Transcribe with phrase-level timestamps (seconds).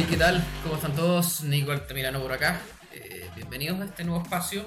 [0.00, 0.42] Hey, ¿qué tal?
[0.62, 1.42] ¿Cómo están todos?
[1.42, 2.58] Nico Altamirano por acá.
[2.90, 4.66] Eh, bienvenidos a este nuevo espacio.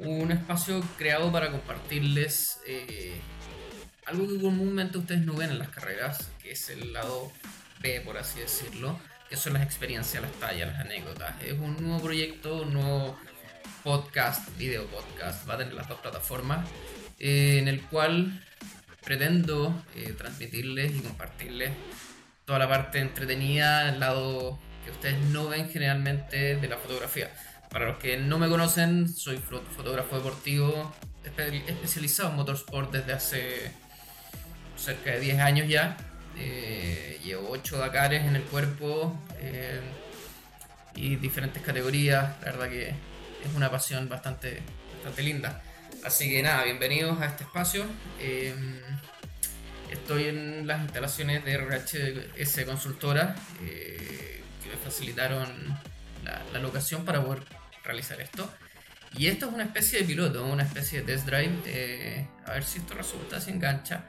[0.00, 3.14] Un espacio creado para compartirles eh,
[4.06, 7.30] algo que comúnmente ustedes no ven en las carreras, que es el lado
[7.80, 11.40] B, por así decirlo, que son las experiencias, las tallas, las anécdotas.
[11.44, 13.16] Es un nuevo proyecto, un nuevo
[13.84, 16.68] podcast, video podcast, va a tener las dos plataformas,
[17.20, 18.44] eh, en el cual
[19.04, 19.84] pretendo
[20.18, 21.70] transmitirles y compartirles
[22.50, 27.30] toda la parte entretenida, el lado que ustedes no ven generalmente de la fotografía.
[27.70, 30.92] Para los que no me conocen, soy fotógrafo deportivo
[31.24, 33.70] especializado en motorsport desde hace
[34.76, 35.96] cerca de 10 años ya.
[36.36, 39.80] Eh, llevo 8 Dakares en el cuerpo eh,
[40.96, 42.34] y diferentes categorías.
[42.40, 44.60] La verdad que es una pasión bastante,
[44.94, 45.62] bastante linda.
[46.02, 47.84] Así que nada, bienvenidos a este espacio.
[48.18, 48.52] Eh,
[49.90, 55.48] Estoy en las instalaciones de RHS Consultora eh, que me facilitaron
[56.24, 57.42] la, locación para poder
[57.82, 58.48] realizar esto.
[59.16, 61.62] Y esto es una especie de piloto, una especie de test drive.
[61.66, 64.04] Eh, a ver si esto resulta, si engancha.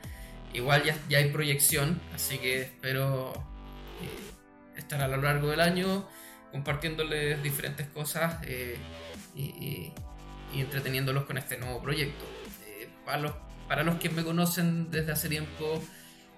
[0.53, 3.33] Igual ya, ya hay proyección, así que espero
[4.01, 6.07] eh, estar a lo largo del año
[6.51, 9.93] compartiéndoles diferentes cosas y, y,
[10.53, 12.25] entreteniéndolos con este nuevo proyecto.
[13.71, 15.81] Para los que me conocen desde hace tiempo,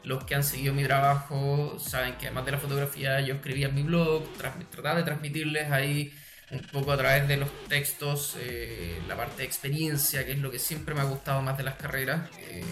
[0.03, 3.73] los que han seguido mi trabajo, saben que además de la fotografía yo escribía en
[3.73, 4.23] mi blog,
[4.70, 6.14] trataba de transmitirles ahí
[6.52, 10.52] un poco a través de los textos eh, la parte de experiencia, que es lo
[10.52, 12.64] que siempre me ha gustado más de las carreras, eh,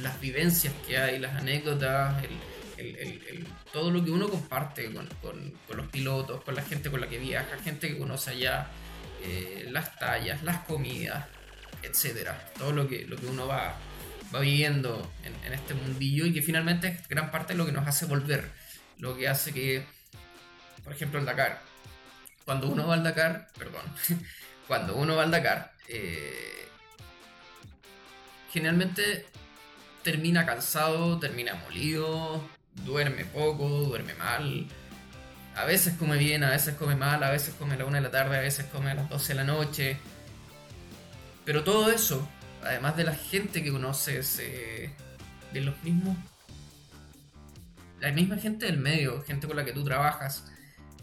[0.00, 2.16] las vivencias que hay, las anécdotas,
[3.72, 7.56] todo lo que uno comparte con, los pilotos, con la gente con la que viaja,
[7.62, 8.66] gente que conoce allá,
[9.22, 11.24] eh, las tallas, las comidas,
[11.84, 13.76] etcétera, todo lo que, lo que uno va
[14.34, 17.86] va viviendo en, este mundillo y que finalmente es gran parte de lo que nos
[17.86, 18.50] hace volver.
[18.98, 19.84] Lo que hace que,
[20.82, 21.60] por ejemplo, el Dakar.
[22.44, 23.82] Cuando uno va al Dakar, perdón,
[24.66, 26.68] cuando uno va al Dakar, eh,
[28.52, 29.26] generalmente
[30.02, 32.42] termina cansado, termina molido,
[32.84, 34.66] duerme poco, duerme mal.
[35.54, 38.04] A veces come bien, a veces come mal, a veces come a la una de
[38.04, 39.98] la tarde, a veces come a las 12 de la noche.
[41.44, 42.26] Pero todo eso
[42.64, 46.16] además de la gente que conoces, de los mismos,
[48.00, 50.44] la misma gente del medio, gente con la que tú trabajas,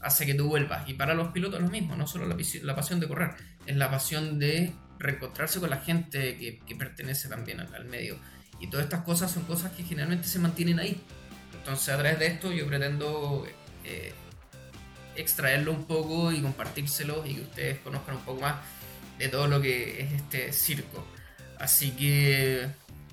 [0.01, 0.87] hace que tú vuelvas.
[0.89, 3.31] Y para los pilotos lo mismo, no solo la, pasión de correr,
[3.65, 8.17] es la pasión de reencontrarse con la gente que, pertenece también al, medio.
[8.59, 11.01] Y todas estas cosas son cosas que generalmente se mantienen ahí.
[11.53, 13.47] Entonces a través de esto yo pretendo
[13.85, 14.13] eh,
[15.15, 18.55] extraerlo un poco y compartírselo y que ustedes conozcan un poco más
[19.17, 21.05] de todo lo que es este circo.
[21.59, 22.67] Así que,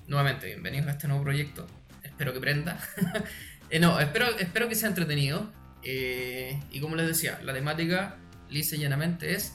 [0.07, 1.67] nuevamente, bienvenidos a este nuevo proyecto.
[2.03, 2.79] Espero que prenda.
[3.69, 5.51] Eh, no, espero, espero que sea entretenido.
[5.83, 8.15] Eh, y como les decía, la temática,
[8.49, 9.55] lisa y llanamente, es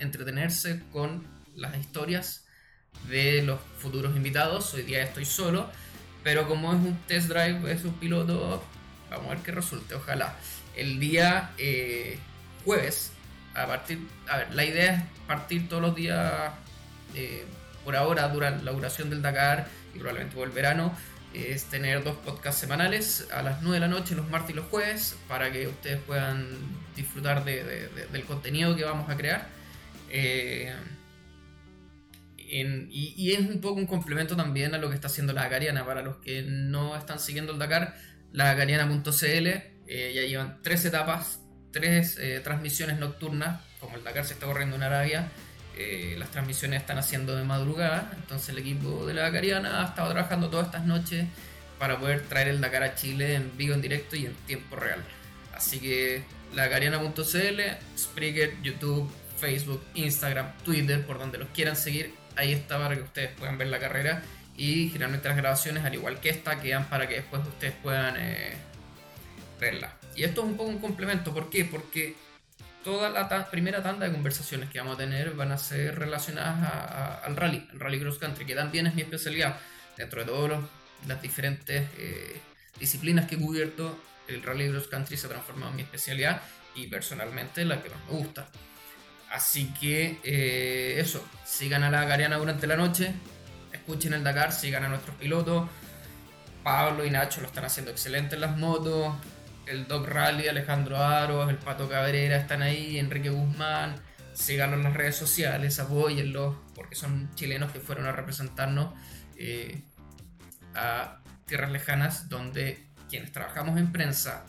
[0.00, 1.24] entretenerse con
[1.54, 2.44] las historias
[3.08, 4.74] de los futuros invitados.
[4.74, 5.70] Hoy día estoy solo,
[6.24, 8.64] pero como es un test drive, es un piloto,
[9.08, 10.34] vamos a ver qué resulte, ojalá.
[10.74, 12.18] El día eh,
[12.64, 13.12] jueves,
[13.54, 16.50] a partir, a ver, la idea es partir todos los días
[17.84, 20.96] por ahora, durante la duración del Dakar y probablemente por el verano,
[21.34, 24.66] es tener dos podcasts semanales a las 9 de la noche, los martes y los
[24.66, 26.46] jueves, para que ustedes puedan
[26.94, 29.48] disfrutar del contenido que vamos a crear.
[30.10, 30.72] Eh,
[32.38, 35.84] y, es un poco un complemento también a lo que está haciendo la Dakariana.
[35.84, 37.96] Para los que no están siguiendo el Dakar,
[38.32, 39.46] la Dakariana.cl
[39.86, 41.40] eh, ya llevan tres etapas,
[41.72, 45.30] tres eh, transmisiones nocturnas, como el Dakar se está corriendo en Arabia
[45.76, 50.10] eh, las transmisiones están haciendo de madrugada, entonces el equipo de la Dakariana ha estado
[50.12, 51.26] trabajando todas estas noches
[51.78, 55.02] para poder traer el Dakar a Chile en vivo, en directo y en tiempo real.
[55.54, 56.22] Así que
[56.54, 57.60] lagariana.cl,
[57.98, 63.30] Spreaker, YouTube, Facebook, Instagram, Twitter, por donde los quieran seguir, ahí está para que ustedes
[63.32, 64.22] puedan ver la carrera
[64.56, 68.54] y generalmente las grabaciones, al igual que esta, quedan para que después ustedes puedan eh,
[69.60, 69.92] verla.
[70.16, 71.64] Y esto es un poco un complemento, ¿por qué?
[71.64, 72.14] Porque
[72.84, 77.34] toda la primera tanda de conversaciones que vamos a tener van a ser relacionadas al
[77.34, 79.58] rally, al rally cross country, que también es mi especialidad.
[79.96, 80.60] Dentro de todas
[81.08, 82.40] las diferentes eh,
[82.78, 83.98] disciplinas que he cubierto,
[84.28, 86.42] el rally cross country se ha transformado en mi especialidad
[86.74, 88.48] y personalmente la que más me gusta.
[89.30, 93.14] Así que eh, eso, sigan a la Gariana durante la noche,
[93.72, 95.68] escuchen el Dakar, sigan a nuestros pilotos.
[96.62, 99.14] Pablo y Nacho lo están haciendo excelente en las motos
[99.66, 103.96] el Doc Rally, Alejandro Aros, el Pato Cabrera están ahí, Enrique Guzmán.
[104.32, 108.92] Síganlos en las redes sociales, apóyenlos, porque son chilenos que fueron a representarnos
[109.36, 109.80] eh,
[110.74, 114.44] a tierras lejanas donde quienes trabajamos en prensa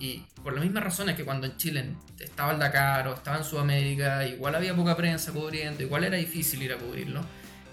[0.00, 3.44] Y por las mismas razones que cuando en Chile estaba el Dakar o estaba en
[3.44, 7.24] Sudamérica, igual había poca prensa cubriendo, igual era difícil ir a cubrirlo,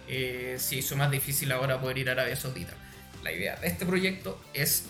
[0.07, 2.73] eh, se hizo más difícil ahora poder ir a Arabia Saudita.
[3.23, 4.85] La idea de este proyecto es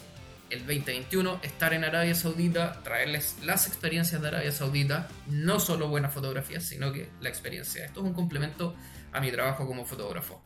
[0.50, 6.14] el 2021 estar en Arabia Saudita, traerles las experiencias de Arabia Saudita, no solo buenas
[6.14, 7.86] fotografías, sino que la experiencia.
[7.86, 8.76] Esto es un complemento
[9.12, 10.42] a mi trabajo como fotógrafo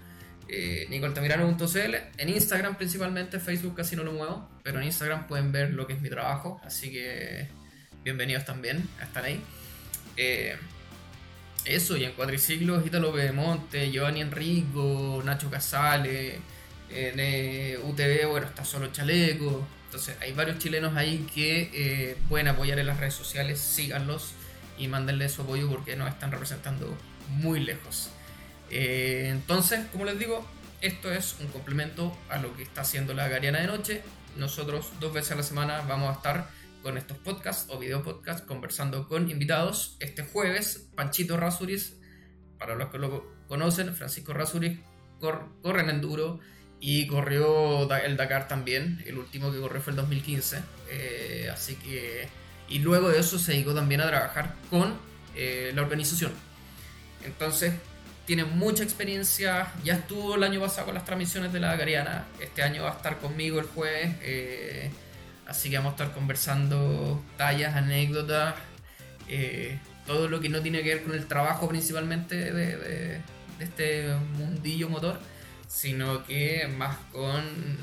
[0.48, 1.96] eh, nicoltamirano.cl.
[2.18, 5.94] En Instagram principalmente, Facebook casi no lo muevo, pero en Instagram pueden ver lo que
[5.94, 7.48] es mi trabajo, así que
[8.04, 9.42] bienvenidos también, están ahí.
[10.18, 10.56] Eh,
[11.66, 16.40] eso, y en cuadriciclos, Italo Bedemonte, Giovanni Enrico, Nacho Casale,
[16.90, 19.68] en eh, UTV, bueno, está solo Chaleco.
[19.90, 24.34] Entonces, hay varios chilenos ahí que eh, pueden apoyar en las redes sociales, síganlos
[24.78, 26.96] y mándenle su apoyo porque nos están representando
[27.30, 28.12] muy lejos.
[28.70, 30.48] Eh, entonces, como les digo,
[30.82, 34.04] esto es un complemento a lo que está haciendo la Gariana de Noche.
[34.38, 36.52] Nosotros dos veces a la semana vamos a estar
[36.84, 39.98] con estos podcasts o video podcasts conversando con invitados.
[40.00, 41.98] Este jueves, Panchito Rasuris,
[42.60, 44.78] para los que lo conocen, Francisco Rasuris
[45.20, 46.40] corre en enduro
[46.82, 49.04] y corrió el Dakar también.
[49.06, 50.60] El último que corrió fue el 2015.
[50.90, 52.28] Eh, así que.
[52.70, 54.96] Y luego de eso se dedicó también a trabajar con
[55.36, 56.32] eh, la organización.
[57.26, 57.74] Entonces,
[58.26, 62.62] tiene mucha experiencia, ya estuvo el año pasado con las transmisiones de la Gariana, este
[62.62, 64.92] año va a estar conmigo el jueves, eh,
[65.48, 68.54] así que vamos a estar conversando tallas, anécdotas,
[70.06, 73.22] todo lo que no tiene que ver con el trabajo principalmente de,
[73.60, 75.20] este mundillo motor,
[75.70, 77.78] sino que más con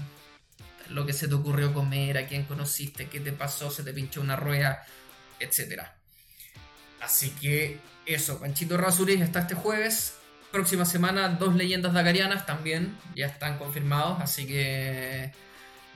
[0.90, 4.20] lo que se te ocurrió comer, a quién conociste, qué te pasó, se te pinchó
[4.20, 4.84] una rueda,
[5.40, 5.82] etc.
[7.00, 10.16] Así que eso, Panchito Rasuris está este jueves,
[10.52, 15.32] próxima semana dos leyendas dagarianas también ya están confirmados, así que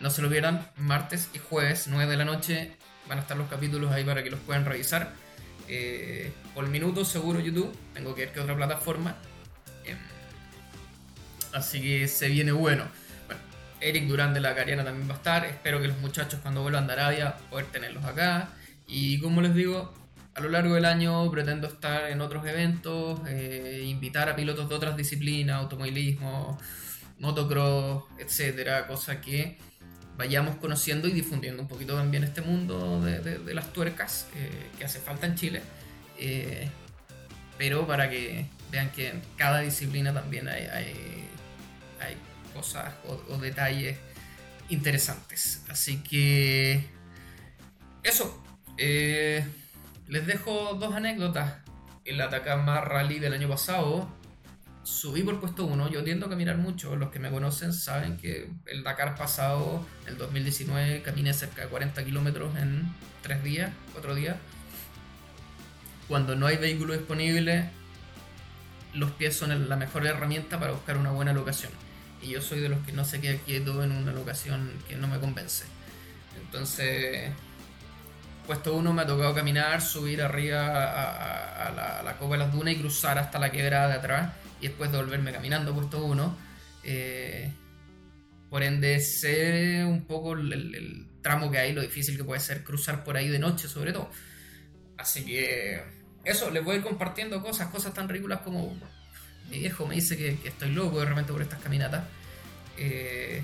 [0.00, 0.70] no se lo vieran.
[0.76, 2.76] Martes y jueves, 9 de la noche,
[3.08, 5.12] van a estar los capítulos ahí para que los puedan revisar.
[5.68, 9.16] Eh, por minuto seguro YouTube, tengo que ver qué otra plataforma.
[11.52, 12.84] Así que se viene bueno.
[13.26, 13.40] Bueno,
[13.80, 15.44] Eric Durán de la Gariana también va a estar.
[15.44, 18.50] Espero que los muchachos cuando vuelvan de Arabia poder tenerlos acá.
[18.86, 19.94] Y como les digo,
[20.34, 24.74] a lo largo del año pretendo estar en otros eventos, eh, invitar a pilotos de
[24.74, 26.58] otras disciplinas, automovilismo,
[27.18, 29.58] motocross, etcétera, cosa que
[30.16, 34.98] vayamos conociendo y difundiendo un poquito también este mundo de, las tuercas eh, que hace
[34.98, 35.62] falta en Chile,
[36.18, 36.68] eh,
[37.56, 41.26] pero para que vean que en cada disciplina también hay,
[42.54, 42.94] cosas
[43.28, 43.98] o detalles
[44.68, 45.64] interesantes.
[45.68, 46.88] Así que
[48.02, 48.42] eso.
[48.76, 51.54] Les dejo dos anécdotas.
[52.04, 54.08] El Atacama Rally del año pasado,
[54.82, 55.90] subí por puesto 1.
[55.90, 56.96] Yo tiendo a caminar mucho.
[56.96, 62.04] Los que me conocen saben que el Dakar pasado, el 2019, caminé cerca de 40
[62.04, 62.92] kilómetros en
[63.22, 64.36] 3 días, 4 días.
[66.08, 67.70] Cuando no hay vehículo disponible,
[68.94, 71.70] los pies son la mejor herramienta para buscar una buena locación.
[72.22, 75.08] Y yo soy de los que no se queda quieto en una locación que no
[75.08, 75.64] me convence.
[76.40, 77.30] Entonces,
[78.46, 82.74] puesto uno me ha tocado caminar, subir arriba a, la, a, Copa de las Dunas
[82.74, 86.36] y cruzar hasta la quebrada de atrás y después devolverme caminando, puesto uno.
[86.82, 87.50] Eh,
[88.48, 93.04] por ende, sé un poco el, tramo que hay, lo difícil que puede ser cruzar
[93.04, 94.10] por ahí de noche, sobre todo.
[94.96, 95.82] Así que,
[96.24, 98.76] eso, les voy a ir compartiendo cosas, cosas tan ridículas como
[99.50, 102.04] mi viejo me dice que, estoy loco de repente por estas caminatas.
[102.78, 103.42] Eh,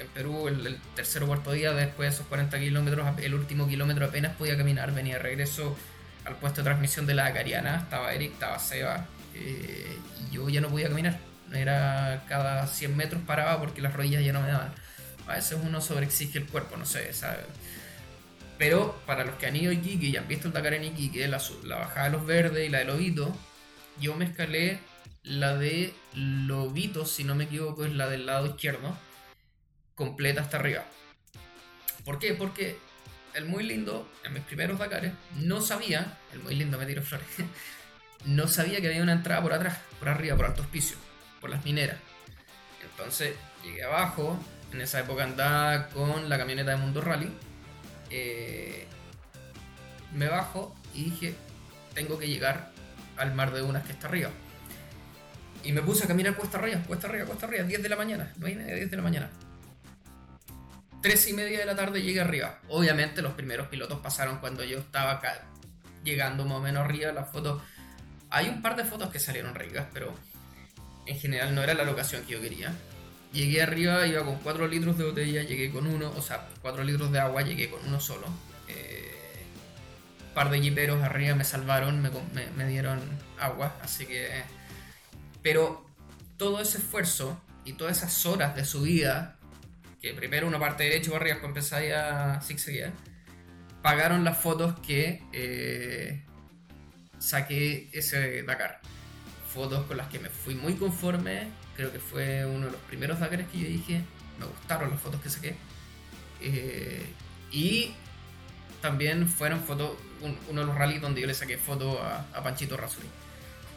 [0.00, 4.06] en Perú el, tercer o cuarto día, después de esos 40 kilómetros, el último kilómetro
[4.06, 5.76] apenas podía caminar, venía de regreso
[6.24, 10.60] al puesto de transmisión de la Cariana, estaba Eric, estaba Seba, eh, y yo ya
[10.60, 11.18] no podía caminar,
[11.52, 14.72] era cada 100 metros paraba porque las rodillas ya no me daban.
[15.26, 17.44] A veces uno sobreexige el cuerpo, no sé, ¿sabes?
[18.58, 21.26] Pero para los que han ido a Iquique y han visto el Dakar en Iquique,
[21.28, 23.34] la, la bajada de los verdes y la de Lobito,
[24.00, 24.80] yo me escalé
[25.22, 28.96] la de Lobito, si no me equivoco, es la del lado izquierdo
[29.94, 30.84] completa hasta arriba.
[32.04, 32.34] ¿Por qué?
[32.34, 32.78] Porque
[33.34, 37.26] el muy lindo, en mis primeros Dakares, no sabía, el muy lindo me tiro flores,
[38.24, 40.96] no sabía que había una entrada por atrás, por arriba, por alto hospicio,
[41.40, 41.98] por las mineras.
[42.82, 44.38] Entonces llegué abajo,
[44.72, 47.30] en esa época andaba con la camioneta de Mundo Rally,
[48.08, 48.86] eh,
[50.14, 51.34] me bajo y dije,
[51.94, 52.72] tengo que llegar
[53.16, 54.30] al mar de unas que está arriba.
[55.62, 58.32] Y me puse a caminar cuesta arriba, cuesta arriba, cuesta arriba, 10 de la mañana,
[58.38, 59.30] no hay 10 de la mañana.
[61.02, 62.58] 3 y media de la tarde llegué arriba.
[62.68, 65.42] Obviamente los primeros pilotos pasaron cuando yo estaba acá,
[66.04, 67.12] llegando más o menos arriba.
[67.12, 67.62] Las fotos.
[68.28, 70.14] Hay un par de fotos que salieron ricas, pero
[71.06, 72.72] en general no era la locación que yo quería.
[73.32, 77.10] Llegué arriba, iba con 4 litros de botella, llegué con uno, o sea, 4 litros
[77.12, 78.26] de agua, llegué con uno solo.
[80.34, 82.10] par de jiperos arriba me salvaron, me,
[82.56, 83.00] me dieron
[83.38, 84.59] agua, así que...
[85.42, 85.86] Pero
[86.36, 89.38] todo ese esfuerzo y todas esas horas de subida,
[90.00, 92.92] que primero una parte derecha para arriba, después empezáis a zigzaguear,
[93.82, 96.24] pagaron las fotos que eh,
[97.18, 98.80] saqué ese Dakar.
[99.52, 103.18] Fotos con las que me fui muy conforme, creo que fue uno de los primeros
[103.18, 104.02] Dakares que yo dije,
[104.38, 105.56] me gustaron las fotos que saqué.
[106.40, 107.04] Eh,
[107.50, 107.92] y
[108.80, 109.92] también fueron fotos,
[110.22, 113.08] uno de los rallies donde yo le saqué fotos a, Panchito Razuri.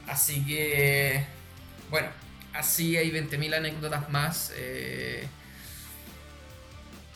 [0.08, 1.26] Así que,
[1.94, 2.10] bueno,
[2.54, 4.52] así hay 20.000 anécdotas más.
[4.58, 5.28] Eh,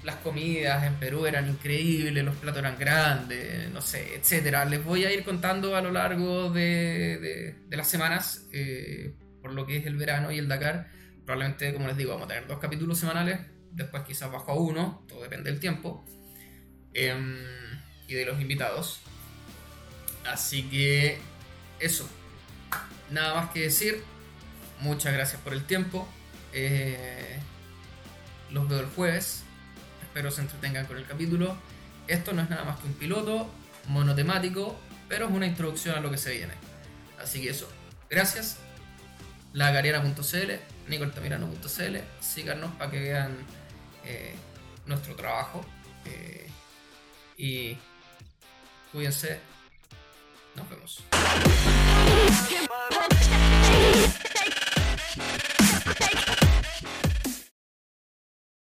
[0.04, 4.66] las comidas en Perú eran increíbles, los platos eran grandes, no sé, etcétera.
[4.66, 9.78] Les voy a ir contando a lo largo de, las semanas, eh, por lo que
[9.78, 10.92] es el verano y el Dakar.
[11.26, 13.40] Probablemente, como les digo, vamos a tener dos capítulos semanales,
[13.72, 16.06] después quizás bajo a uno, todo depende del tiempo.
[16.94, 17.36] Em,
[18.08, 19.00] y de los invitados.
[20.32, 21.18] Así que
[21.80, 22.08] eso.
[23.10, 24.04] Nada más que decir.
[24.82, 26.08] Muchas gracias por el tiempo.
[26.54, 27.40] Eh,
[28.52, 29.44] los veo el jueves.
[30.02, 31.58] Espero se entretengan con el capítulo.
[32.08, 33.50] Esto no es nada más que un piloto
[33.88, 36.54] monotemático, pero es una introducción a lo que se viene.
[37.22, 37.70] Así que eso.
[38.10, 38.58] Gracias.
[39.54, 40.52] Lagariana.cl,
[40.88, 41.98] nicoltamirano.cl.
[42.22, 43.36] Síganos para que vean
[44.06, 44.36] eh,
[44.86, 45.66] nuestro trabajo.
[46.06, 46.48] Eh,
[47.38, 47.78] y
[48.92, 49.40] cuídense.
[50.56, 51.04] Nos vemos.
[55.20, 57.17] Thank you.